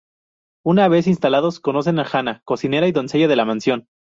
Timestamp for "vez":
0.87-1.05